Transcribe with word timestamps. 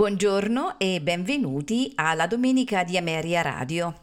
Buongiorno 0.00 0.78
e 0.78 1.02
benvenuti 1.02 1.92
alla 1.96 2.26
Domenica 2.26 2.84
di 2.84 2.96
Ameria 2.96 3.42
Radio. 3.42 3.94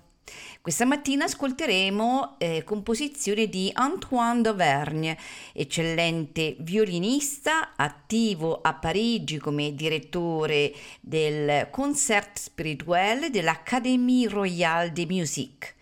Questa 0.62 0.86
mattina 0.86 1.26
ascolteremo 1.26 2.36
eh, 2.38 2.64
composizioni 2.64 3.50
di 3.50 3.72
Antoine 3.74 4.42
d'Auvergne, 4.42 5.18
eccellente 5.54 6.56
violinista, 6.60 7.76
attivo 7.76 8.62
a 8.62 8.76
Parigi 8.76 9.40
come 9.40 9.74
direttore 9.74 10.72
del 11.02 11.68
Concert 11.72 12.38
Spirituel 12.38 13.32
dell'Académie 13.32 14.30
Royale 14.30 14.92
de 14.92 15.06
Musique. 15.08 15.76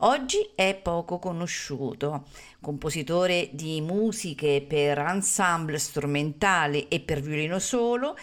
Oggi 0.00 0.50
è 0.54 0.74
poco 0.74 1.18
conosciuto, 1.18 2.26
compositore 2.60 3.48
di 3.52 3.80
musiche 3.80 4.62
per 4.68 4.98
ensemble 4.98 5.78
strumentale 5.78 6.88
e 6.88 7.00
per 7.00 7.20
violino 7.20 7.58
solo, 7.58 8.14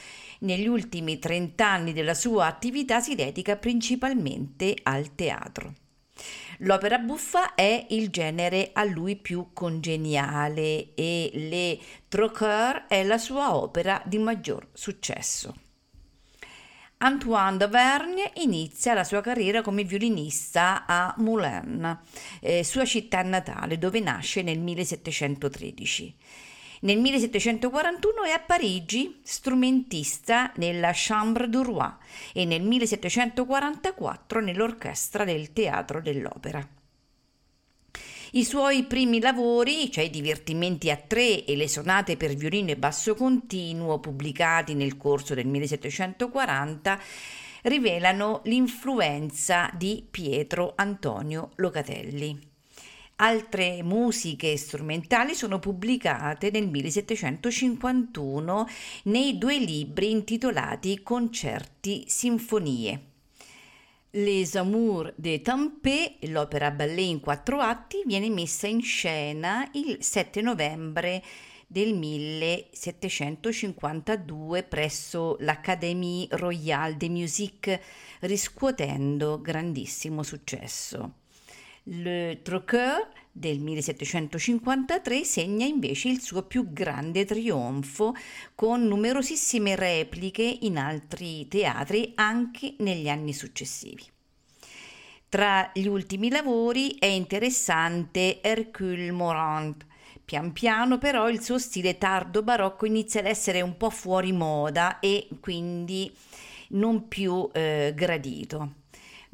negli 0.44 0.68
ultimi 0.68 1.20
30 1.20 1.68
anni 1.68 1.94
della 1.94 2.14
sua 2.14 2.46
attività 2.46 3.02
si 3.02 3.16
dedica 3.16 3.58
principalmente 3.58 4.76
al 4.84 5.16
teatro. 5.16 5.74
L'opera 6.60 7.00
buffa 7.00 7.56
è 7.56 7.88
il 7.90 8.10
genere 8.10 8.70
a 8.74 8.84
lui 8.84 9.16
più 9.16 9.50
congeniale 9.54 10.94
e 10.94 11.32
Le 11.34 11.80
Troqueur 12.08 12.86
è 12.88 13.04
la 13.04 13.18
sua 13.18 13.56
opera 13.56 14.02
di 14.06 14.18
maggior 14.20 14.68
successo. 14.72 15.56
Antoine 16.98 17.58
d'Auvergne 17.58 18.32
inizia 18.36 18.94
la 18.94 19.04
sua 19.04 19.20
carriera 19.20 19.62
come 19.62 19.84
violinista 19.84 20.86
a 20.86 21.14
Moulins, 21.18 21.98
eh, 22.40 22.64
sua 22.64 22.86
città 22.86 23.22
natale, 23.24 23.78
dove 23.78 24.00
nasce 24.00 24.42
nel 24.42 24.60
1713. 24.60 26.16
Nel 26.84 27.00
1741 27.00 28.24
è 28.24 28.32
a 28.32 28.40
Parigi 28.40 29.22
strumentista 29.24 30.52
nella 30.58 30.92
Chambre 30.94 31.48
du 31.48 31.62
Roi 31.62 31.90
e 32.34 32.44
nel 32.44 32.62
1744 32.62 34.42
nell'orchestra 34.42 35.24
del 35.24 35.54
Teatro 35.54 36.02
dell'Opera. 36.02 36.68
I 38.32 38.44
suoi 38.44 38.84
primi 38.84 39.22
lavori, 39.22 39.90
cioè 39.92 40.04
i 40.04 40.10
divertimenti 40.10 40.92
a 40.92 40.98
tre 40.98 41.46
e 41.46 41.56
le 41.56 41.70
sonate 41.70 42.18
per 42.18 42.34
violino 42.34 42.72
e 42.72 42.76
basso 42.76 43.16
continuo, 43.16 44.00
pubblicati 44.00 44.74
nel 44.74 44.98
corso 44.98 45.34
del 45.36 45.48
1740, 45.48 47.00
rivelano 47.62 48.42
l'influenza 48.44 49.70
di 49.74 50.06
Pietro 50.12 50.74
Antonio 50.76 51.52
Locatelli. 51.56 52.52
Altre 53.24 53.82
musiche 53.84 54.58
strumentali 54.58 55.34
sono 55.34 55.58
pubblicate 55.58 56.52
nel 56.52 56.68
1751 56.68 58.68
nei 59.04 59.38
due 59.38 59.60
libri 59.60 60.12
intitolati 60.12 61.02
Concerti 61.02 62.04
Sinfonie. 62.06 63.02
Les 64.10 64.58
Amours 64.58 65.14
de 65.16 65.42
Tampé, 65.42 66.18
l'opera 66.24 66.70
ballet 66.72 67.08
in 67.08 67.22
quattro 67.22 67.62
atti, 67.62 68.04
viene 68.06 68.30
messa 68.30 68.68
in 68.68 68.82
scena 68.82 69.70
il 69.72 70.00
7 70.02 70.42
novembre 70.42 71.24
del 71.66 71.94
1752 71.94 74.64
presso 74.64 75.38
l'Académie 75.40 76.28
Royale 76.32 76.98
de 76.98 77.08
Musique, 77.08 77.82
riscuotendo 78.20 79.40
grandissimo 79.40 80.24
successo. 80.24 81.23
Le 81.86 82.40
Troqueur 82.42 83.10
del 83.30 83.60
1753 83.60 85.26
segna 85.26 85.66
invece 85.66 86.08
il 86.08 86.22
suo 86.22 86.44
più 86.44 86.72
grande 86.72 87.26
trionfo 87.26 88.16
con 88.56 88.88
numerosissime 88.88 89.76
repliche 89.76 90.44
in 90.62 90.78
altri 90.78 91.46
teatri 91.50 92.14
anche 92.16 92.76
negli 92.78 93.10
anni 93.10 93.34
successivi. 93.34 94.04
Tra 95.28 95.72
gli 95.74 95.88
ultimi 95.88 96.30
lavori 96.30 96.96
è 96.98 97.08
interessante 97.08 98.40
Hercule 98.40 99.12
Morand. 99.12 99.86
Pian 100.24 100.54
piano 100.54 100.98
però 101.00 101.28
il 101.30 101.42
suo 101.42 101.60
stile 101.60 101.98
tardo 101.98 102.44
barocco 102.44 102.86
inizia 102.86 103.20
ad 103.20 103.26
essere 103.26 103.60
un 103.60 103.76
po' 103.76 103.90
fuori 103.90 104.32
moda 104.32 105.02
e 105.02 105.28
quindi 105.42 106.10
non 106.70 107.10
più 107.10 107.50
eh, 107.52 107.92
gradito. 107.94 108.83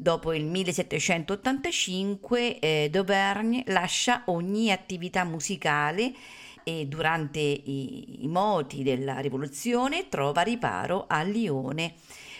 Dopo 0.00 0.32
il 0.32 0.46
1785 0.46 2.58
eh, 2.58 2.88
Dauvergne 2.90 3.64
lascia 3.66 4.22
ogni 4.28 4.72
attività 4.72 5.24
musicale 5.24 6.14
e 6.64 6.86
durante 6.86 7.38
i, 7.38 8.24
i 8.24 8.26
moti 8.26 8.82
della 8.82 9.18
rivoluzione 9.18 10.08
trova 10.08 10.40
riparo 10.40 11.04
a 11.06 11.20
Lione 11.20 11.96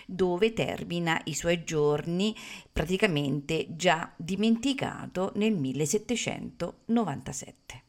dove 0.07 0.55
termina 0.55 1.21
i 1.25 1.35
suoi 1.35 1.63
giorni 1.63 2.35
praticamente 2.73 3.67
già 3.77 4.11
dimenticato 4.17 5.33
nel 5.35 5.53
1797. 5.53 7.83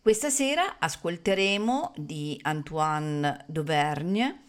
Questa 0.00 0.30
sera 0.30 0.78
ascolteremo 0.78 1.92
di 1.94 2.38
Antoine 2.40 3.44
d'Auvergne 3.46 4.44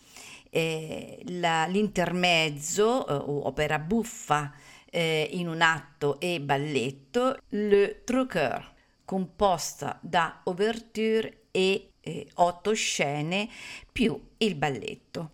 eh, 0.52 1.24
la, 1.28 1.66
l'intermezzo 1.66 3.08
eh, 3.08 3.14
opera 3.14 3.80
buffa 3.80 4.54
eh, 4.92 5.30
in 5.32 5.48
un 5.48 5.62
atto 5.62 6.20
e 6.20 6.42
balletto 6.42 7.38
Le 7.50 8.04
Truqueur, 8.04 8.74
composta 9.06 9.98
da 10.02 10.42
ouverture 10.44 11.46
e 11.52 11.92
eh, 12.02 12.28
otto 12.36 12.74
scene 12.74 13.50
più 13.92 14.22
il 14.38 14.56
balletto. 14.56 15.30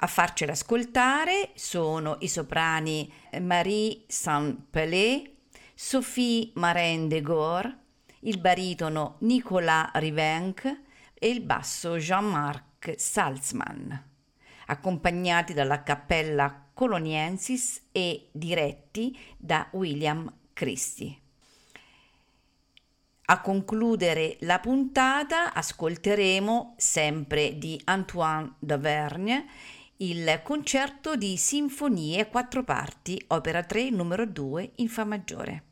A 0.00 0.06
farcela 0.06 0.52
ascoltare 0.52 1.50
sono 1.54 2.18
i 2.20 2.28
soprani 2.28 3.10
Marie 3.40 4.04
Saint-Pelé, 4.06 5.32
Sophie 5.74 6.50
Marin 6.54 7.08
de 7.08 7.20
Gore, 7.20 7.78
il 8.20 8.38
baritono 8.38 9.16
Nicolas 9.20 9.90
Rivenc 9.94 10.64
e 11.14 11.28
il 11.28 11.40
basso 11.40 11.96
Jean-Marc 11.96 12.94
Salzman 12.96 14.07
accompagnati 14.68 15.52
dalla 15.52 15.82
Cappella 15.82 16.66
Coloniensis 16.72 17.88
e 17.92 18.28
diretti 18.32 19.16
da 19.36 19.68
William 19.72 20.32
Christie. 20.52 21.16
A 23.30 23.40
concludere 23.40 24.36
la 24.40 24.58
puntata 24.58 25.52
ascolteremo 25.52 26.74
sempre 26.78 27.58
di 27.58 27.78
Antoine 27.84 28.54
d'Auvergne 28.58 29.46
il 29.96 30.40
concerto 30.42 31.16
di 31.16 31.36
sinfonie 31.36 32.28
quattro 32.28 32.62
parti, 32.62 33.22
opera 33.28 33.62
3, 33.62 33.90
numero 33.90 34.24
2 34.24 34.72
in 34.76 34.88
Fa 34.88 35.04
maggiore 35.04 35.67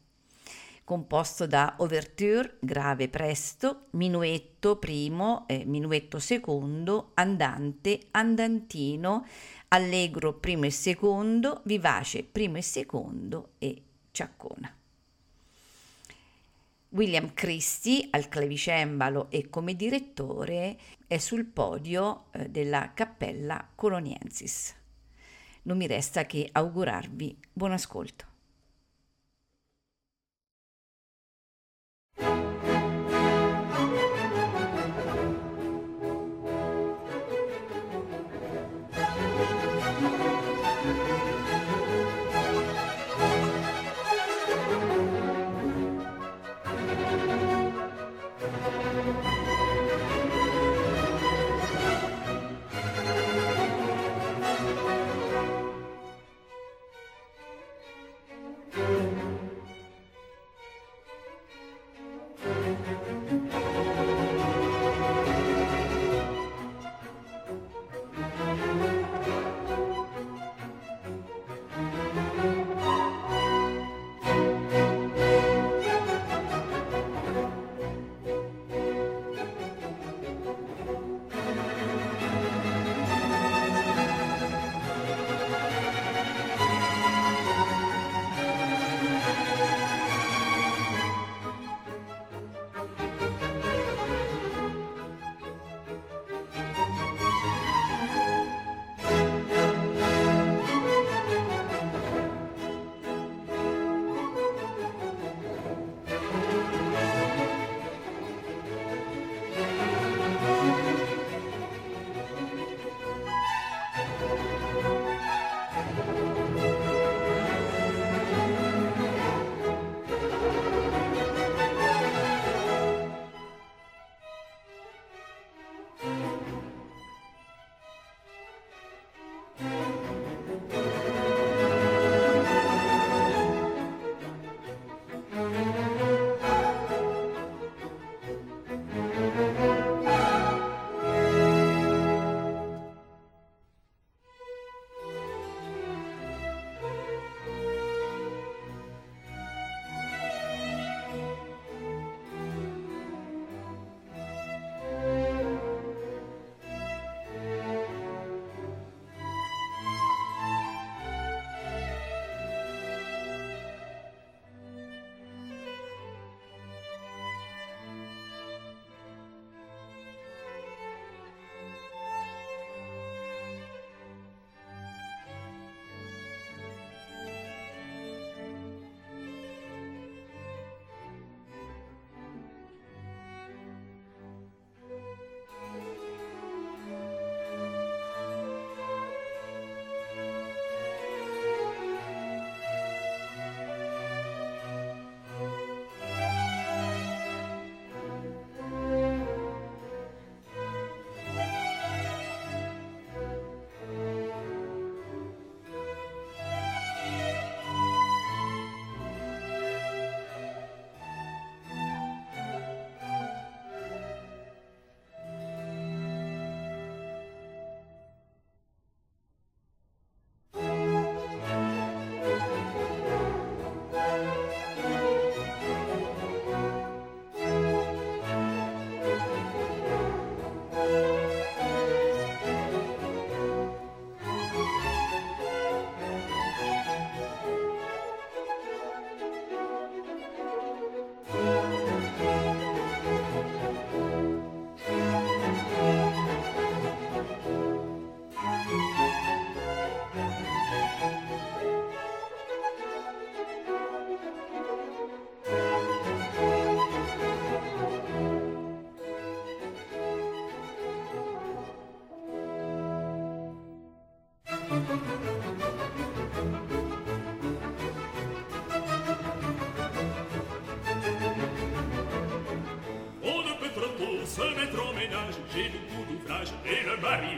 composto 0.86 1.48
da 1.48 1.74
ouverture, 1.78 2.58
grave 2.60 3.08
presto, 3.08 3.86
minuetto 3.90 4.76
primo, 4.76 5.44
eh, 5.48 5.64
minuetto 5.64 6.20
secondo, 6.20 7.10
andante, 7.14 8.02
andantino, 8.12 9.26
allegro 9.68 10.34
primo 10.34 10.64
e 10.66 10.70
secondo, 10.70 11.62
vivace 11.64 12.22
primo 12.22 12.58
e 12.58 12.62
secondo 12.62 13.54
e 13.58 13.82
ciaccona. 14.12 14.72
William 16.90 17.34
Christie 17.34 18.06
al 18.12 18.28
clavicembalo 18.28 19.26
e 19.30 19.50
come 19.50 19.74
direttore 19.74 20.78
è 21.08 21.18
sul 21.18 21.46
podio 21.46 22.26
eh, 22.30 22.48
della 22.48 22.92
Cappella 22.94 23.72
Coloniensis. 23.74 24.72
Non 25.62 25.78
mi 25.78 25.88
resta 25.88 26.26
che 26.26 26.48
augurarvi 26.52 27.36
buon 27.52 27.72
ascolto. 27.72 28.34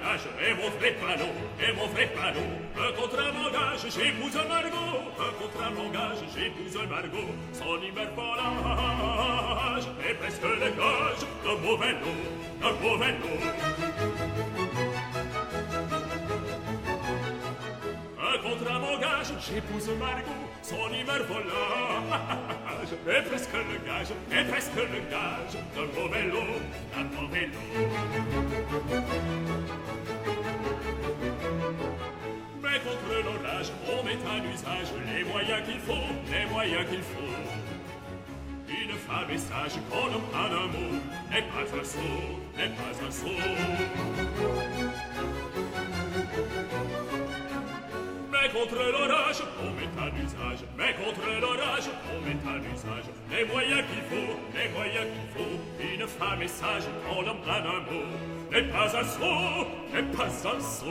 Le 0.08 0.14
mariage 0.14 0.28
est 0.40 0.54
mon 0.54 0.70
vrai 0.78 0.92
panneau, 1.00 1.32
est 1.60 1.72
mon 1.74 1.86
vrai 1.88 2.06
panneau. 2.06 2.40
Un 2.76 2.92
contrat 3.00 3.32
m'engage, 3.32 3.80
j'épouse 3.90 4.36
un 4.36 4.48
Margot, 4.48 5.00
un 5.18 5.32
contrat 5.42 5.70
m'engage, 5.70 6.18
j'épouse 6.34 6.76
un 6.82 6.86
Margot. 6.86 7.34
Son 7.52 7.82
hyperbolage 7.82 8.28
est 10.08 10.14
presque 10.14 10.42
le 10.42 10.70
gage 10.70 11.26
d'un 11.44 11.56
mauvais 11.66 11.92
lot, 11.92 12.22
d'un 12.60 12.72
mauvais 12.80 13.12
lot. 13.12 14.27
J'épouse 19.40 19.90
Margot, 19.98 20.48
son 20.62 20.92
hyperbolage 20.92 21.42
est 23.08 23.22
presque 23.22 23.52
le 23.52 23.78
gage, 23.86 24.08
est 24.32 24.44
presque 24.44 24.76
le 24.76 25.00
gage 25.10 25.56
d'un 25.74 25.88
mauvais 26.00 26.26
lot, 26.26 26.60
d'un 26.94 27.04
mauvais 27.20 27.46
lot. 27.46 27.70
Mais 32.62 32.78
contre 32.80 33.10
l'orage, 33.24 33.70
on 33.88 34.02
met 34.04 34.18
à 34.28 34.38
l'usage 34.44 34.90
les 35.14 35.24
moyens 35.24 35.62
qu'il 35.66 35.80
faut, 35.80 36.08
les 36.32 36.46
moyens 36.50 36.88
qu'il 36.88 37.02
faut. 37.02 37.34
Une 38.68 38.96
femme 38.98 39.30
est 39.30 39.38
sage 39.38 39.78
qu'on 39.90 40.14
en 40.14 40.20
prend 40.30 40.46
un 40.46 40.66
mot 40.66 40.94
n'est 41.30 41.42
pas 41.42 41.66
un 41.78 41.84
sot, 41.84 41.98
n'est 42.56 42.68
pas 42.68 43.06
un 43.06 43.10
sot. 43.10 43.28
Mais 48.48 48.60
contre 48.60 48.76
l'orage, 48.76 49.42
on 49.60 49.70
met 49.72 49.90
un 50.00 50.24
usage. 50.24 50.64
Mais 50.76 50.94
contre 50.94 51.40
l'orage, 51.40 51.88
on 52.10 52.20
met 52.24 52.36
un 52.48 52.60
usage. 52.72 53.04
Les 53.30 53.44
moyens 53.44 53.82
qu'il 53.90 54.02
faut, 54.08 54.32
les 54.54 54.68
moyens 54.70 55.06
qu'il 55.12 55.28
faut. 55.36 55.56
Une 55.94 56.06
femme 56.06 56.42
est 56.42 56.48
sage, 56.48 56.84
on 57.10 57.22
l'embrane 57.22 57.66
un 57.66 57.80
mot. 57.90 58.06
N'est 58.50 58.62
pas 58.62 58.96
un 58.96 59.04
sot, 59.04 59.66
n'est 59.92 60.16
pas 60.16 60.24
un 60.24 60.60
sot. 60.60 60.86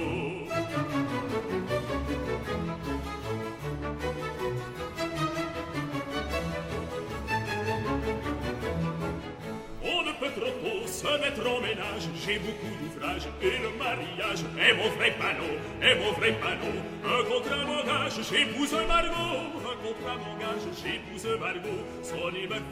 Se 10.97 11.05
mettre 11.21 11.45
au 11.45 11.61
ménage, 11.61 12.09
j'ai 12.25 12.39
beaucoup 12.39 12.73
d'ouvrages, 12.81 13.27
et 13.43 13.61
le 13.61 13.69
mariage 13.77 14.41
est 14.57 14.73
mon 14.73 14.89
vrai 14.97 15.13
panneau, 15.19 15.53
est 15.79 15.95
mon 15.95 16.11
vrai 16.13 16.31
panneau. 16.41 16.73
Un 17.05 17.23
contrat 17.29 17.65
mon 17.67 17.83
gage, 17.85 18.17
j'épouse 18.27 18.73
Margot, 18.87 19.37
un 19.61 19.77
contrat 19.85 20.17
mon 20.17 20.33
gage, 20.41 20.65
j'épouse 20.81 21.27
Margot. 21.39 21.83
Son 22.01 22.29
immeuble 22.29 22.63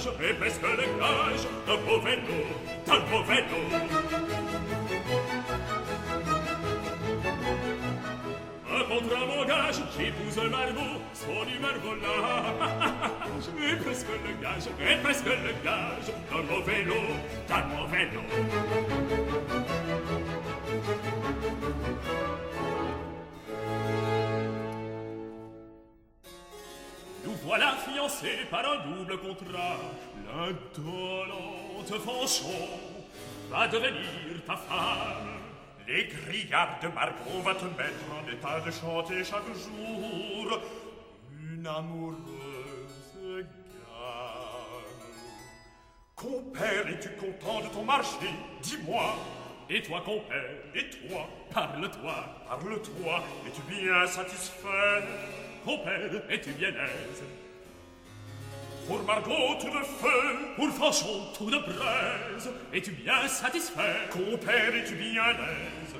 je 0.00 0.10
fais 0.10 0.34
presque 0.34 0.62
le 0.62 0.86
gage 1.00 1.44
d'un 1.66 1.76
beau 1.86 2.00
vélo, 2.00 2.38
d'un 2.86 3.00
beau. 3.10 3.20
contre 8.90 9.26
mon 9.26 9.44
j'épouse 9.96 10.38
un 10.38 10.48
marabout, 10.48 11.00
son 11.14 11.46
humeur 11.46 11.78
volage. 11.78 13.46
Et 13.62 13.76
presque 13.76 14.08
le 14.26 14.42
gage, 14.42 14.66
et 14.80 14.96
presque 15.02 15.26
le 15.26 15.52
gage, 15.64 16.10
d'un 16.30 16.42
mauvais 16.42 16.82
lot, 16.82 17.14
d'un 17.48 17.64
mauvais 17.66 18.06
lot. 18.06 18.30
Nous 27.24 27.36
voilà 27.44 27.76
fiancés 27.86 28.46
par 28.50 28.64
un 28.72 28.78
double 28.88 29.18
contrat, 29.18 29.76
l'intolente 30.26 32.00
fanchon 32.04 32.68
va 33.50 33.68
devenir 33.68 34.44
ta 34.46 34.56
femme. 34.56 35.39
Les 35.90 36.04
grillards 36.04 36.78
de 36.80 36.86
Margot 36.86 37.42
va 37.44 37.52
te 37.52 37.64
mettre 37.64 38.04
en 38.14 38.28
état 38.30 38.60
de 38.60 38.70
chanter 38.70 39.24
chaque 39.24 39.52
jour 39.56 40.60
Une 41.32 41.66
amoureuse 41.66 42.28
Compère, 46.14 46.86
es-tu 46.86 47.08
content 47.16 47.62
de 47.62 47.72
ton 47.72 47.82
marché? 47.82 48.28
Dis-moi. 48.62 49.16
Et 49.68 49.82
toi, 49.82 50.00
compère 50.04 50.44
Et 50.76 50.90
toi? 50.90 51.26
Parle-toi. 51.52 52.24
Parle-toi. 52.46 53.24
Es-tu 53.46 53.62
bien 53.62 54.06
satisfait? 54.06 55.02
Compère, 55.64 56.22
es-tu 56.28 56.52
bien 56.52 56.68
aise? 56.68 57.39
pour 58.90 59.04
Margot 59.04 59.54
tout 59.60 59.72
le 59.72 59.84
feu, 59.84 60.54
pour 60.56 60.68
Fanchon 60.70 61.32
tout 61.38 61.48
de 61.48 61.58
braise. 61.58 62.50
Es-tu 62.72 62.90
bien 62.90 63.28
satisfait, 63.28 64.08
compère, 64.10 64.74
es-tu 64.74 64.96
bien 64.96 65.30
aise. 65.30 65.94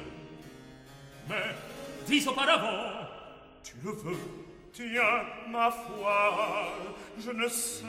Mais, 1.29 1.55
dis 2.07 2.27
auparavant, 2.27 3.07
tu 3.63 3.75
le 3.85 3.93
veux, 3.93 4.17
tiens, 4.73 5.23
ma 5.49 5.71
foi, 5.71 6.75
je 7.25 7.31
ne 7.31 7.47
sais. 7.47 7.85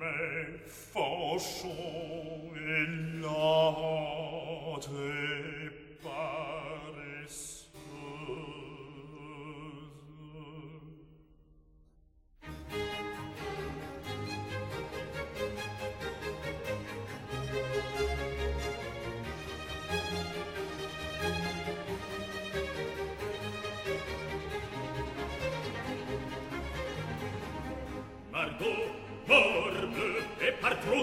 Mais 0.00 0.58
Fanchon 0.92 2.50
est 2.56 3.22
là, 3.22 3.74
t'es 4.80 6.02
pas. 6.02 6.59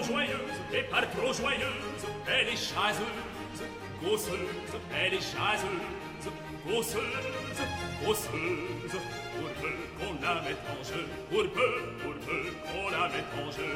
Joyeuse, 0.08 0.58
et 0.72 0.82
par 0.90 1.04
trop 1.10 1.32
joyeuse, 1.32 2.02
elle 2.26 2.48
est 2.48 2.56
chaseuse, 2.56 3.60
gosseuse, 4.02 4.72
elle 4.98 5.14
est 5.14 5.20
chaseuse, 5.20 6.26
gosseuse, 6.66 7.60
gosseuse, 8.04 8.96
pour 9.34 9.50
peu 9.60 9.74
qu'on 9.98 10.14
la 10.24 10.34
mette 10.42 10.64
en 10.74 10.80
jeu, 10.88 11.04
pour 11.30 11.46
peu, 11.56 11.72
pour 12.00 12.14
peu 12.26 12.42
qu'on 12.68 12.88
la 12.90 13.08
mette 13.12 13.34
en 13.42 13.50
jeu, 13.50 13.74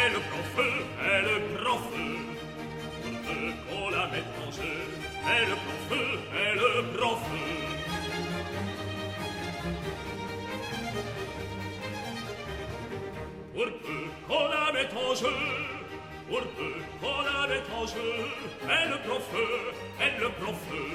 elle 0.00 0.16
prend 0.30 0.46
elle 1.12 1.30
prend 1.56 1.78
pour 3.02 3.16
peu 3.26 3.44
qu'on 3.68 3.90
en 4.46 4.50
jeu, 4.52 4.76
elle 5.34 5.52
prend 5.64 5.80
feu, 5.88 6.06
elle 6.40 6.96
prend 6.96 7.16
feu. 7.16 7.74
Pour 13.54 13.66
peu 13.66 14.00
qu'on 14.28 14.48
la 14.48 14.63
mette 14.84 14.96
en 14.96 15.14
jeu, 15.14 15.36
pour 16.28 16.40
peu 16.40 16.74
qu'on 17.00 17.48
mette 17.48 17.70
en 17.74 17.86
jeu, 17.86 18.12
elle 18.62 19.00
prend 19.02 19.20
feu, 19.20 19.72
elle 20.00 20.30
prend 20.32 20.52
feu. 20.52 20.86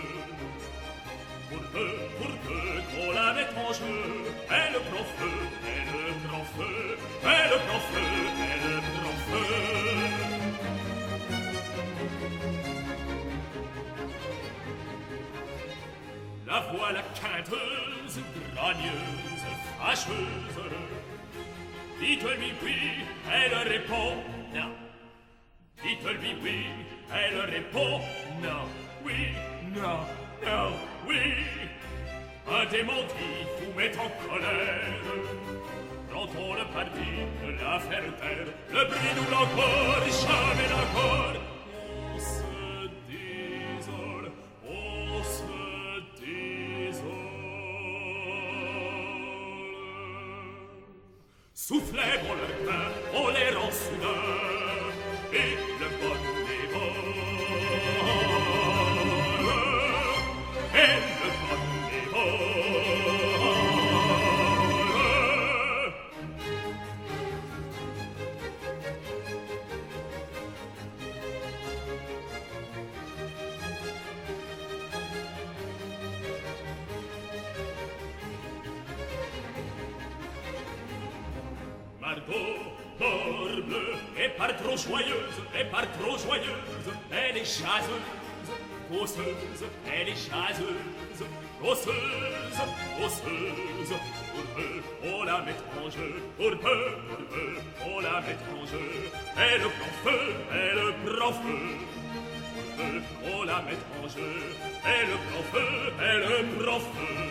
Pour 1.49 1.63
peu, 1.71 1.89
pour 2.19 2.33
peu 2.45 2.63
qu'on 2.91 3.11
mette 3.33 3.55
en 3.57 3.73
jeu, 3.73 3.99
elle 4.49 4.77
prend 4.89 5.05
feu, 5.17 5.35
elle 5.65 6.27
prend 6.27 6.45
feu, 6.55 6.97
elle 7.23 7.53
prend 7.65 7.79
feu, 7.91 8.07
elle 8.53 8.81
prend 8.95 9.17
feu. 9.29 9.49
La 16.47 16.59
voilà 16.73 17.01
quinteuse, 17.15 18.19
gragneuse, 18.53 19.45
fâcheuse, 19.79 20.88
Dites-lui 21.99 22.53
oui, 22.63 22.75
elle 23.29 23.67
répond 23.67 24.15
non. 24.55 24.71
Dites-lui 25.83 26.35
oui, 26.41 26.65
elle 27.13 27.39
répond 27.41 27.99
non. 28.41 28.63
Oui, 29.05 29.33
non, 29.75 29.99
non, 30.45 30.71
oui. 31.07 31.19
Un 32.47 32.65
démenti 32.65 33.29
vous 33.59 33.77
met 33.77 33.91
en 33.97 34.09
colère. 34.27 34.79
Prends-on 36.09 36.53
le 36.53 36.65
parti 36.73 37.09
de 37.45 37.51
la 37.63 37.79
faire 37.79 38.15
taire, 38.17 38.47
le 38.71 38.85
bruit 38.85 39.13
nous 39.15 39.29
l'encore, 39.29 40.05
jamais 40.05 40.69
l'accord. 40.69 41.39
soufflez 51.67 52.15
mon 52.25 52.35
lequin, 52.35 52.83
on 53.13 53.27
les 53.29 53.51
rend 53.53 53.69
soudain, 53.69 54.23
et 55.33 55.51
le 55.81 55.88
et 84.17 84.29
par 84.37 84.55
trop 84.57 84.77
joyeuse, 84.77 85.39
et 85.57 85.63
par 85.65 85.85
trop 85.93 86.17
joyeuse, 86.17 86.89
elle 87.11 87.37
est 87.37 87.45
chaseuse, 87.45 88.07
osseuse, 88.91 89.65
elle 89.87 90.09
est 90.09 90.15
chaseuse, 90.15 91.23
osseuse, 91.63 92.59
osseuse, 93.03 93.93
pour 94.33 94.43
peu, 94.55 94.81
on 95.03 95.23
la 95.23 95.41
met 95.41 95.55
en 95.81 95.89
jeu, 95.89 96.21
pour 96.37 96.59
peu, 96.59 96.97
on 97.85 97.99
la 98.01 98.21
met 98.21 98.37
en 98.53 98.65
jeu, 98.65 98.89
elle 99.37 99.61
prend 99.61 99.93
feu, 100.03 100.33
elle 100.51 101.17
prend 101.17 101.33
feu, 101.33 101.59
pour 102.75 102.85
peu, 102.85 103.01
on 103.33 103.43
la 103.43 103.61
met 103.61 103.81
en 104.03 104.07
jeu, 104.07 104.33
elle 104.85 105.09
prend 105.29 105.43
feu, 105.53 105.93
elle 106.01 106.63
prend 106.63 106.79
feu. 106.79 107.28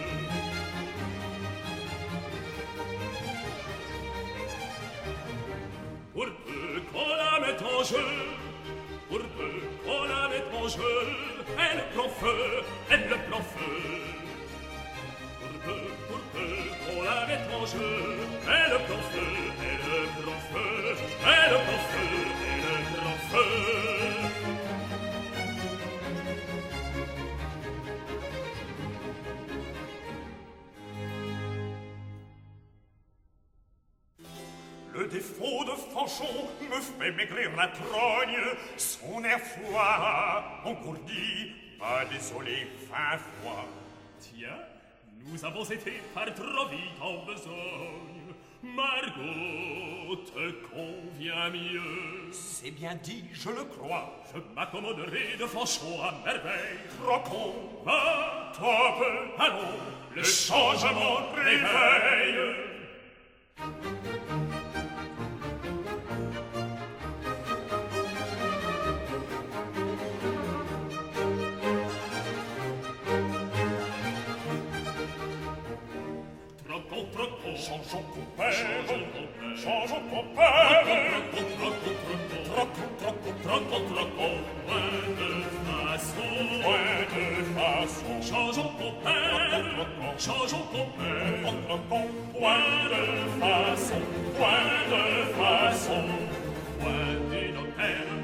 plan 12.08 12.20
feu, 12.20 12.64
aide 12.90 13.10
le 13.10 13.16
plan 13.28 13.42
feu. 13.42 13.82
Pour 15.40 15.52
peu, 15.64 15.80
pour 16.08 16.20
peu, 16.32 16.52
qu'on 16.86 17.02
la 17.02 17.26
mette 17.26 17.48
en 17.52 17.66
jeu, 17.66 17.94
aide 18.46 18.72
le 18.72 18.78
plan 18.86 19.02
feu, 19.10 19.28
aide 19.62 19.86
le 19.92 19.98
plan 20.22 20.38
feu, 20.52 20.70
aide 21.26 21.50
le 21.52 21.58
plan 21.64 21.80
feu, 21.90 22.08
aide 22.54 22.64
le 22.64 22.98
plan 22.98 23.16
feu. 23.30 23.48
Le 34.94 35.02
défaut 35.06 35.64
de 35.64 35.74
Fanchon 35.92 36.48
me 36.60 36.80
fait 36.80 37.12
maigrir 37.12 37.54
la 37.56 37.68
trogne, 37.68 38.40
son 38.76 39.22
air 39.24 39.40
froid 39.40 40.62
engourdit 40.64 41.67
pas 41.78 42.04
désolé, 42.04 42.66
fin 42.90 43.18
froid. 43.18 43.66
Tiens, 44.18 44.58
nous 45.26 45.44
avons 45.44 45.64
été 45.64 46.02
par 46.14 46.32
trop 46.34 46.68
vite 46.68 47.00
en 47.00 47.24
besogne. 47.24 48.18
Margot 48.62 50.16
te 50.16 50.50
convient 50.74 51.50
mieux. 51.50 52.32
C'est 52.32 52.72
bien 52.72 52.96
dit, 52.96 53.24
je 53.32 53.50
le 53.50 53.64
crois. 53.64 54.20
Je 54.34 54.40
m'accommoderai 54.54 55.36
de 55.38 55.46
Fanchon 55.46 56.02
à 56.02 56.12
merveille. 56.24 56.78
Croquons, 57.00 57.54
va, 57.84 58.52
top, 58.52 59.04
allons, 59.38 59.78
le 60.14 60.22
changement 60.24 61.30
réveille. 61.36 62.54
Changeons 77.78 78.02
coupé, 78.12 78.50
changeons 78.50 79.06
coupé, 79.12 79.58
Changeons 79.62 80.02
coupé, 88.80 89.14
changeons 90.18 90.64
coupé, 90.72 91.08
point 92.32 92.66
de 92.90 93.04
façon, 93.38 94.00
point 94.36 94.74
de 94.90 95.04
façon, 95.38 96.04
point 96.80 97.14
d'inantenne, 97.30 98.18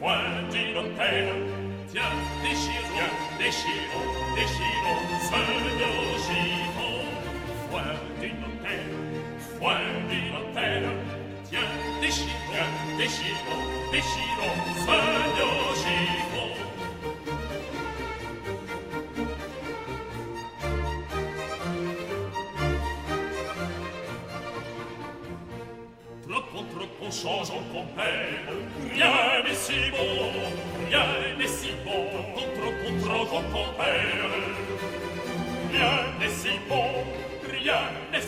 point 0.00 0.30
d'inantenne, 0.50 1.42
tiens, 1.88 2.16
déchirons, 2.42 3.14
déchirons, 3.38 4.10
déchirons, 4.34 5.02
ce 5.22 5.40
nos 5.78 6.18
chiffons, 6.26 7.06
point 7.70 7.96
d'inantenne 8.20 8.55
terre, 8.66 8.78
fouendi 9.58 10.20
la 10.32 10.60
terre, 10.60 10.92
tiens, 11.48 11.60
déchirons, 12.00 12.30
tiens, 12.50 12.72
déchirons, 12.98 13.66
déchirons 13.92 14.58
ce 14.84 14.96
logivon. 15.38 16.50
Bloquons, 26.26 26.66
troquons, 26.74 27.10
changeons, 27.10 27.64
compères, 27.72 28.50
rien 28.92 29.42
n'est 29.44 29.54
si 29.54 29.90
bon, 29.90 30.12
rien 30.88 31.08
n'est 31.38 31.46
si 31.46 31.70
bon, 31.84 32.04
contre, 32.34 32.68
contre, 32.82 33.42
compères, 33.52 34.34
rien 35.72 35.96
n'est 36.18 36.28
si 36.28 36.50
bon, 36.68 36.85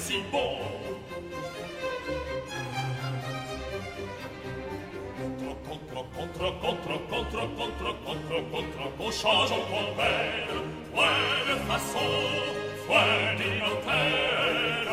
si 0.09 0.25
bon 0.33 0.57
Contro, 5.69 6.03
contro, 6.17 6.53
contro, 6.63 6.99
contro, 7.11 7.49
contro, 7.59 7.95
contro, 8.07 8.43
contro, 8.51 8.91
contro, 8.97 9.13
change 9.13 9.53
en 9.53 9.63
colbert, 9.71 10.57
ouais 10.97 11.37
de 11.49 11.57
façon, 11.69 12.09
ouais 12.89 13.37
d'immortel. 13.39 14.89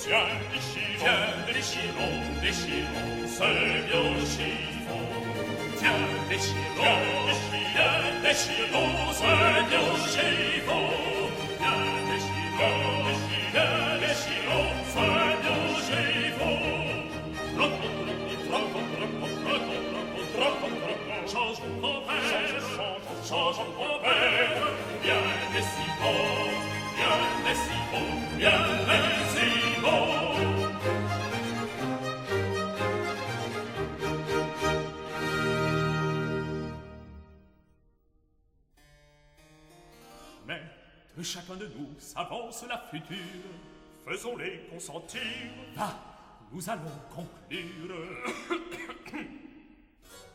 Tiens, 0.00 0.30
les 0.52 0.62
chiens, 0.70 1.26
les 1.54 1.64
chirons, 1.70 2.18
les 2.42 2.54
chirons, 2.60 3.22
c'est 3.36 3.78
bien 3.88 4.04
le 4.16 4.26
chiffon. 4.34 5.04
Tiens, 5.78 6.04
les 6.30 6.38
chirons, 6.46 7.02
les 7.26 7.38
chirons, 7.42 8.06
les 8.22 8.34
chirons, 8.42 8.94
c'est 9.18 9.62
bien 9.70 9.91
s'avance 42.12 42.64
la 42.68 42.78
future. 42.90 43.16
Faisons-les 44.06 44.66
consentir. 44.70 45.20
Va, 45.74 45.94
nous 46.52 46.68
allons 46.68 46.98
conclure. 47.08 47.96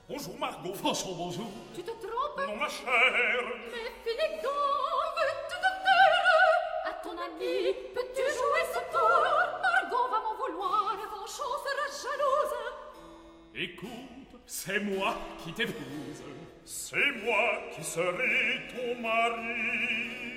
bonjour 0.10 0.40
Margot. 0.40 0.74
Franchement, 0.74 1.13
bonjour. 1.18 1.52
Tu 1.76 1.84
te 1.84 1.92
trompes 1.92 2.48
Non, 2.48 2.56
ma 2.56 2.68
chère. 2.70 3.44
Mais 3.72 3.92
Finnegan, 4.04 4.50
veux-tu 5.18 5.56
te 5.56 5.70
taire 5.84 6.86
À 6.86 6.94
ton 7.04 7.12
ami, 7.12 7.74
peux-tu 7.94 8.22
jouer 8.24 8.66
ce 8.74 8.80
tour 8.92 9.22
Margot 9.62 10.10
va 10.10 10.20
m'en 10.22 10.36
vouloir, 10.36 10.98
Fanchon 11.12 11.52
sera 11.63 11.86
jalouse 12.02 12.56
Écoute, 13.54 14.42
c'est 14.46 14.80
moi 14.80 15.16
qui 15.44 15.54
t'épouse. 15.54 16.24
C'est 16.66 17.12
moi 17.24 17.62
qui 17.76 17.84
serai 17.84 18.68
ton 18.76 19.02
mari. 19.02 20.37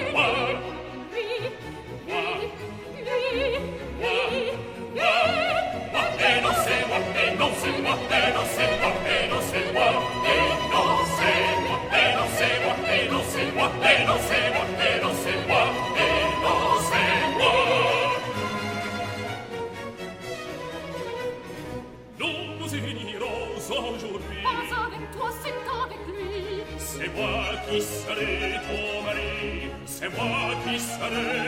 Hallelujah. 31.11 31.40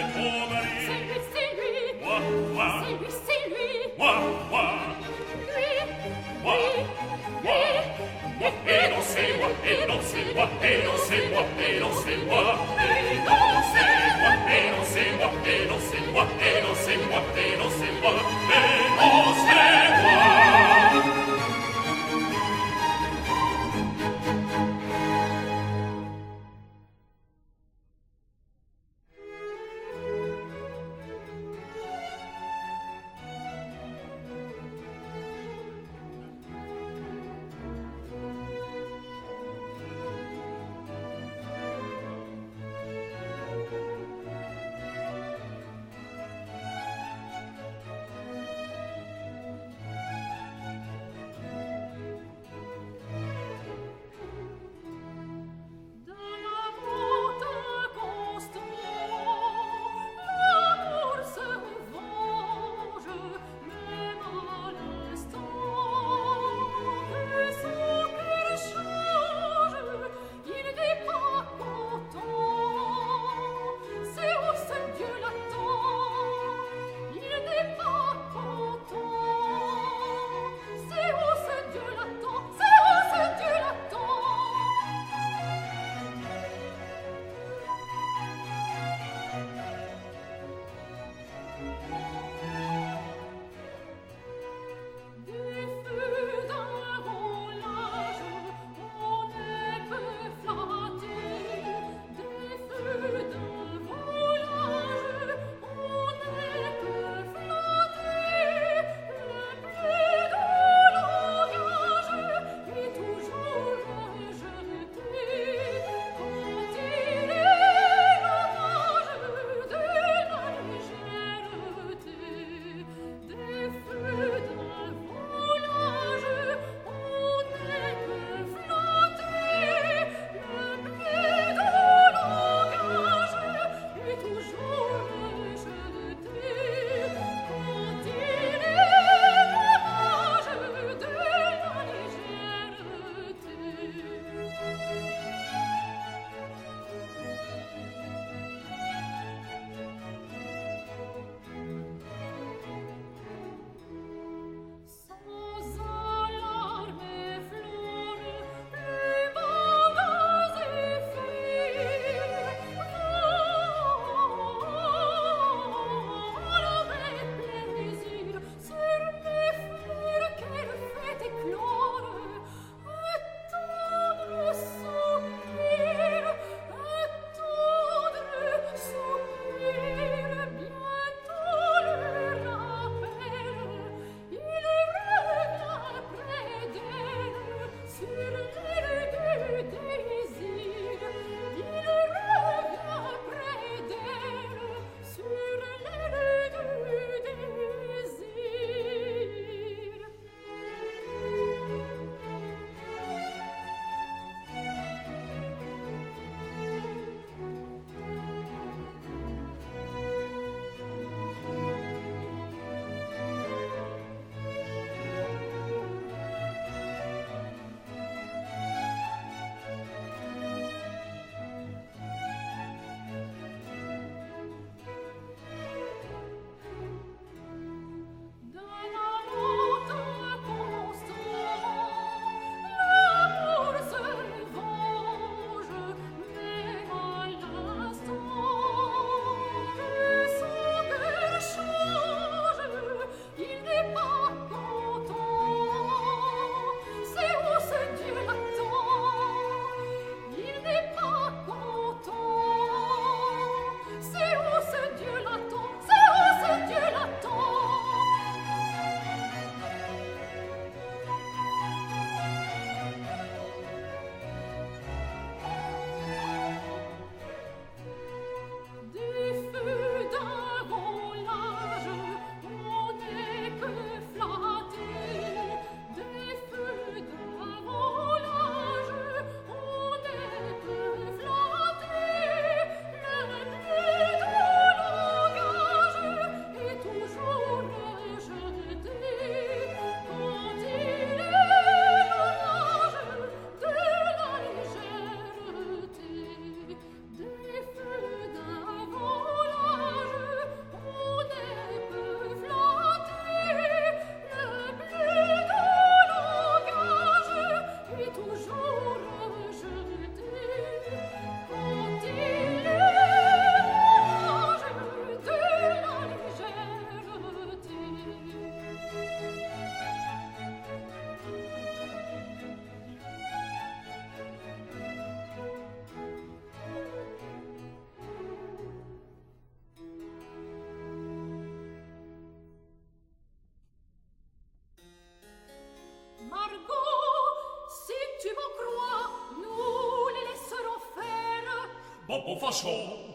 chaud, 342.53 342.69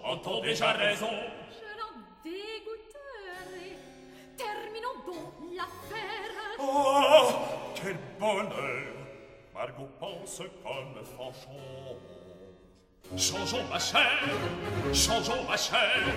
on 0.05 0.17
t'a 0.17 0.41
déjà 0.41 0.73
raison. 0.73 1.11
Je 1.51 1.71
l'en 1.79 1.95
dégoûterai. 2.25 3.77
Terminons 4.37 4.99
donc 5.07 5.33
l'affaire. 5.57 6.35
Oh, 6.59 7.29
quel 7.75 7.97
bonheur. 8.19 8.95
Margot 9.55 9.89
pense 10.01 10.43
comme 10.63 11.05
Fanchon. 11.17 11.97
Changeons 13.17 13.65
ma 13.71 13.79
chère, 13.79 14.29
changeons 14.93 15.43
ma 15.49 15.57
chère. 15.57 16.15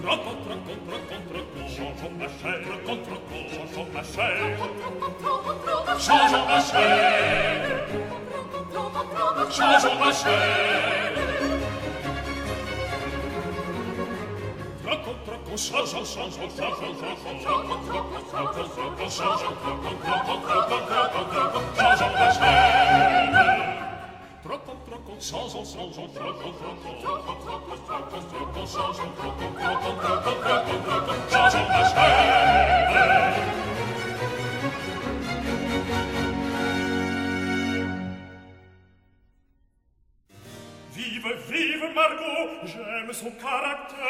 Trocon, 0.00 0.36
trocon, 0.44 0.76
trocon, 0.86 1.20
trocon, 1.28 1.66
changeons 1.66 2.14
ma 2.16 2.28
chère. 2.28 2.62
Trocon, 2.84 2.98
trocon, 3.02 3.42
changeons 3.58 3.88
ma 3.92 4.02
chère. 4.04 4.58
Changeons 5.98 6.46
ma 6.46 6.60
chère. 6.60 7.88
Changeons 9.50 9.98
ma 9.98 10.12
chère. 10.12 11.29
Vive, 40.92 41.36
vive 41.48 41.94
Margot, 41.94 42.66
j'aime 42.66 43.12
son 43.12 43.30
caractère. 43.32 44.09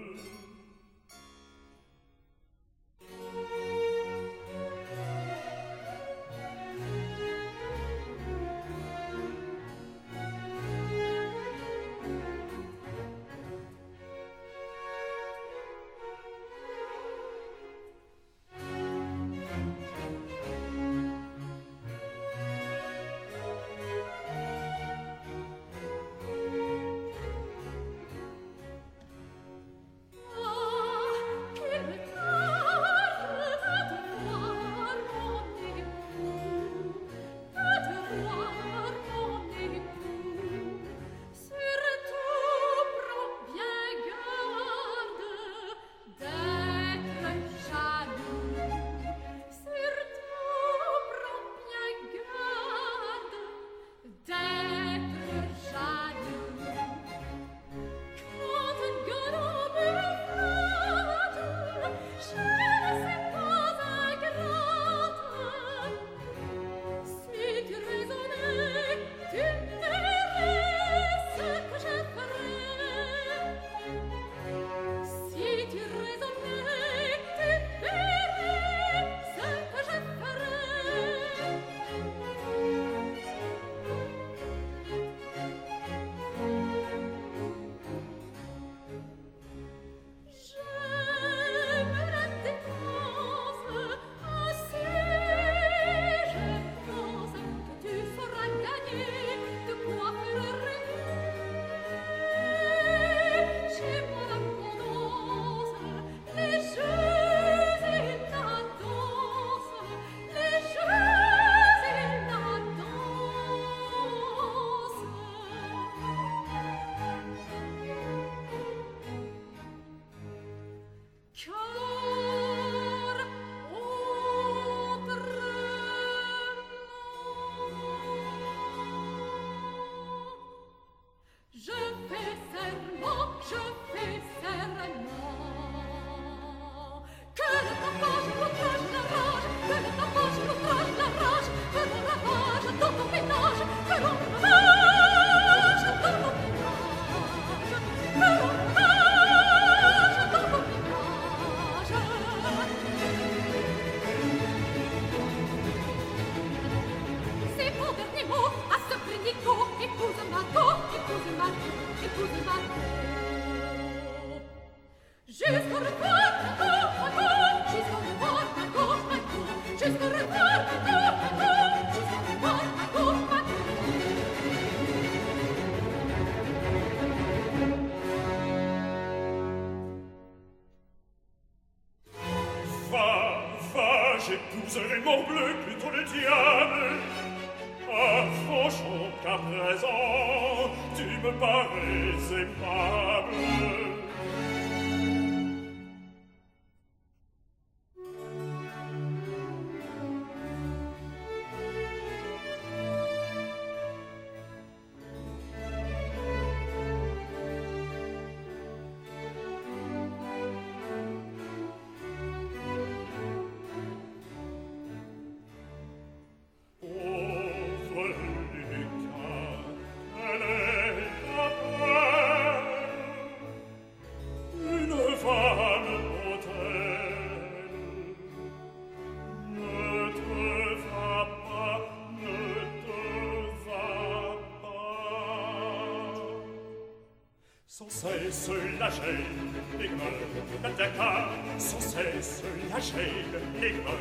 seule 238.41 238.75
la 238.79 238.89
gêne, 238.89 239.53
ignore 239.79 240.17
l'attaqua, 240.63 241.29
sans 241.59 241.79
cesse 241.79 242.41
la 242.71 242.79
gêne, 242.79 243.35
ignore 243.59 243.93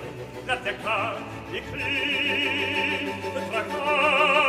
l'attaqua, 0.47 1.19
écrit 1.53 3.05
le 3.35 3.41
tracas. 3.51 4.40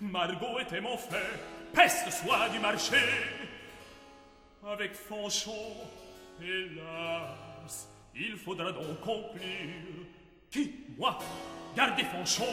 Margot 0.00 0.58
était 0.60 0.80
mon 0.80 0.96
frère, 0.96 1.38
peste 1.72 2.10
soit 2.10 2.48
du 2.50 2.58
marché. 2.58 2.96
Avec 4.66 4.94
Fanchon, 4.94 5.74
hélas, 6.40 7.88
il 8.14 8.36
faudra 8.36 8.72
donc 8.72 9.00
conclure. 9.00 10.06
Qui, 10.50 10.72
moi, 10.96 11.18
gardez 11.76 12.04
Fanchon 12.04 12.44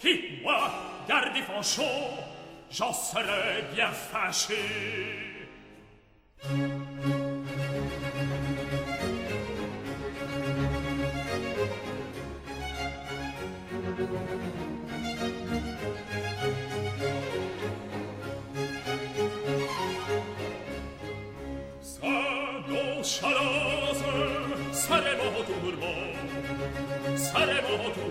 Qui, 0.00 0.40
moi, 0.42 0.70
gardez 1.08 1.42
Fanchon 1.42 1.82
J'en 2.70 2.92
serais 2.92 3.64
bien 3.74 3.90
fâché. 3.90 4.56
saremo 27.32 28.01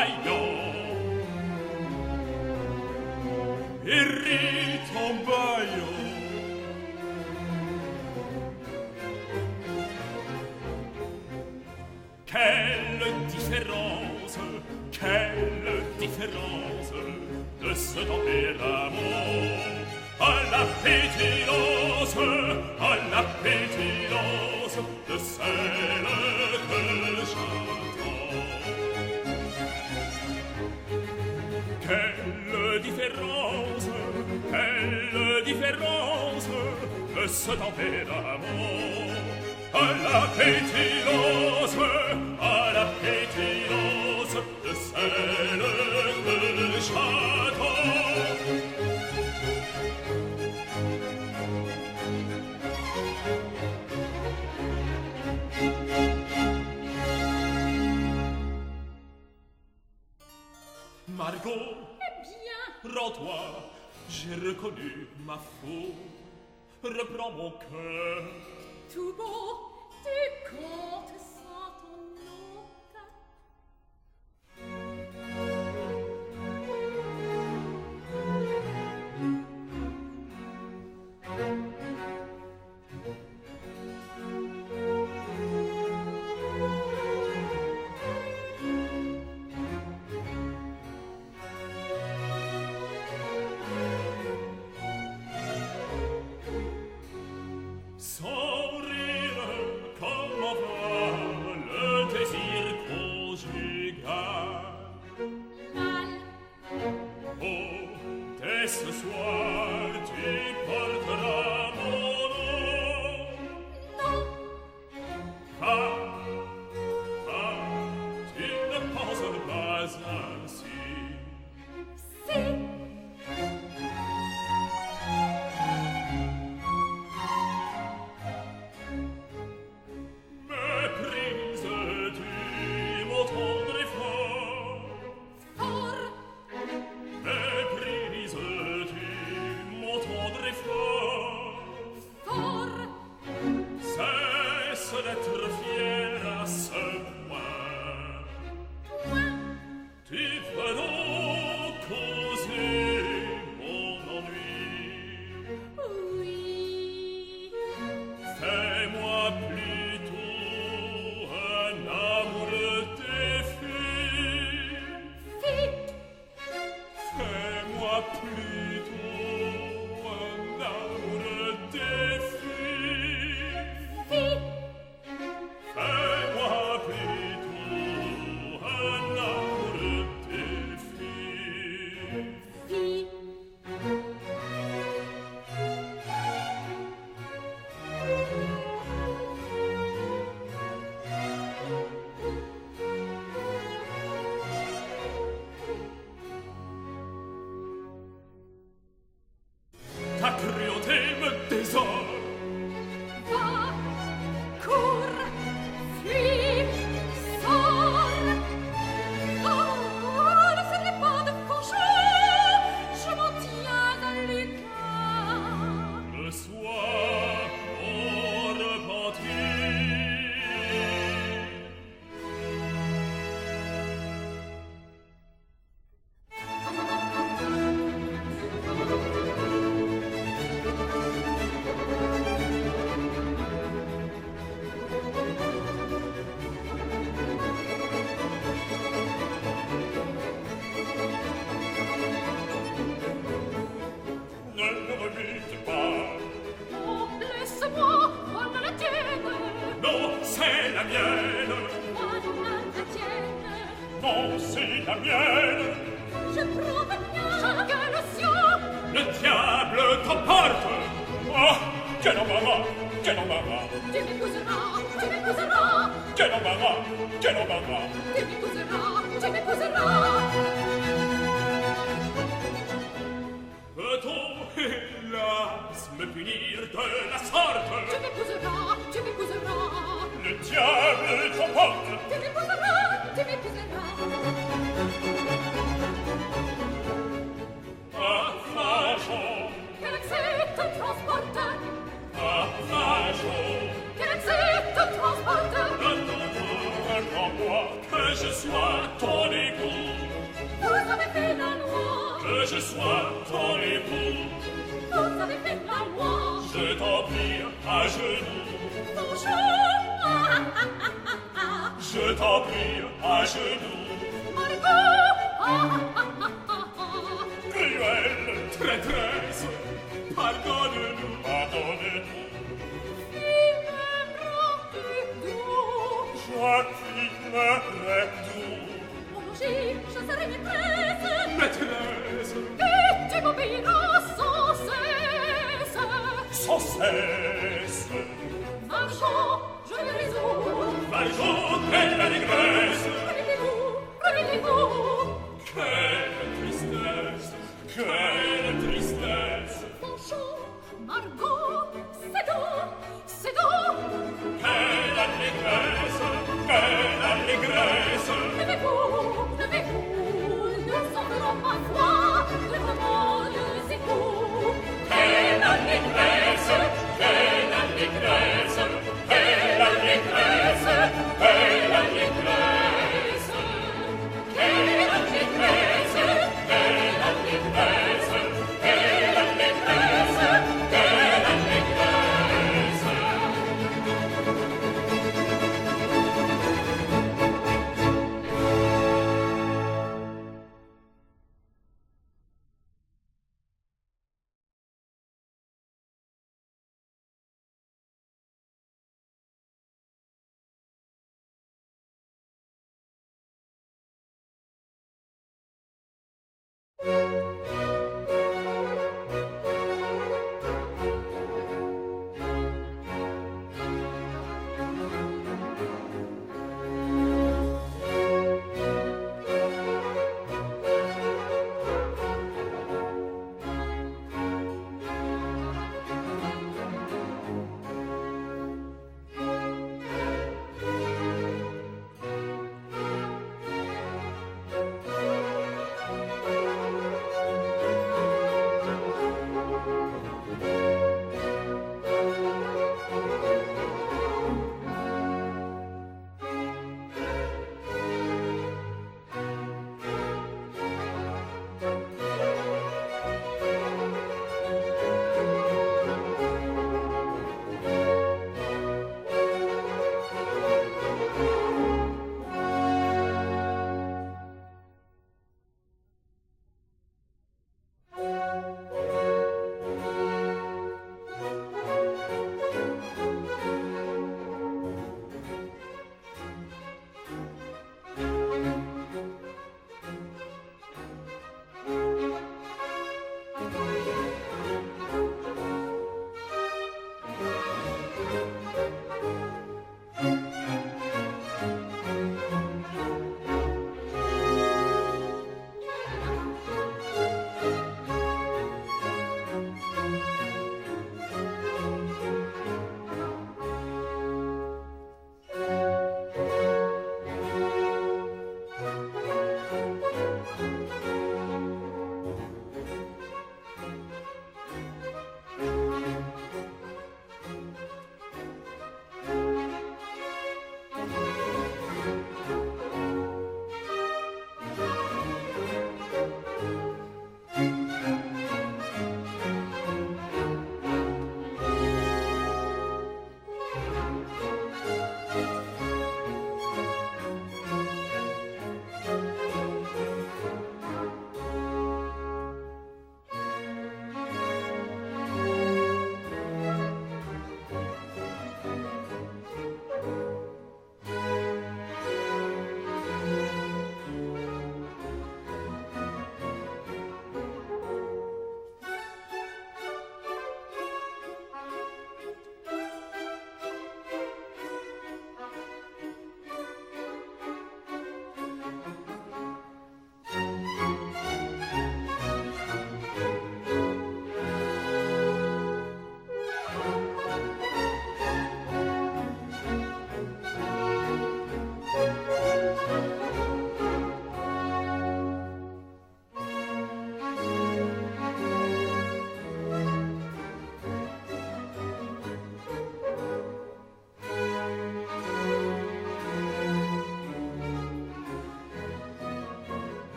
Ohio. 0.00 0.49